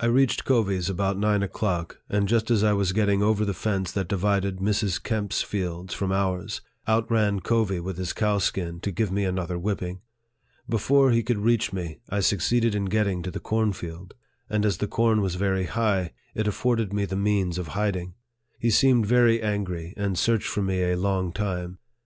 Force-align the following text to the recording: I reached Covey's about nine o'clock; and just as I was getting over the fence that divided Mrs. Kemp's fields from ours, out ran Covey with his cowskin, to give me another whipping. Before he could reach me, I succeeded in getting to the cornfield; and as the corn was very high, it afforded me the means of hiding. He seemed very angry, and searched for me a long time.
I 0.00 0.06
reached 0.06 0.46
Covey's 0.46 0.88
about 0.88 1.18
nine 1.18 1.42
o'clock; 1.42 2.00
and 2.08 2.26
just 2.26 2.50
as 2.50 2.64
I 2.64 2.72
was 2.72 2.94
getting 2.94 3.22
over 3.22 3.44
the 3.44 3.52
fence 3.52 3.92
that 3.92 4.08
divided 4.08 4.56
Mrs. 4.56 5.02
Kemp's 5.02 5.42
fields 5.42 5.92
from 5.92 6.12
ours, 6.12 6.62
out 6.86 7.10
ran 7.10 7.40
Covey 7.40 7.78
with 7.78 7.98
his 7.98 8.14
cowskin, 8.14 8.80
to 8.80 8.90
give 8.90 9.12
me 9.12 9.26
another 9.26 9.58
whipping. 9.58 10.00
Before 10.66 11.10
he 11.10 11.22
could 11.22 11.36
reach 11.40 11.74
me, 11.74 11.98
I 12.08 12.20
succeeded 12.20 12.74
in 12.74 12.86
getting 12.86 13.22
to 13.22 13.30
the 13.30 13.38
cornfield; 13.38 14.14
and 14.48 14.64
as 14.64 14.78
the 14.78 14.88
corn 14.88 15.20
was 15.20 15.34
very 15.34 15.64
high, 15.66 16.14
it 16.34 16.46
afforded 16.48 16.94
me 16.94 17.04
the 17.04 17.14
means 17.16 17.58
of 17.58 17.68
hiding. 17.76 18.14
He 18.58 18.70
seemed 18.70 19.04
very 19.04 19.42
angry, 19.42 19.92
and 19.94 20.16
searched 20.18 20.48
for 20.48 20.62
me 20.62 20.84
a 20.84 20.96
long 20.96 21.34
time. 21.34 21.76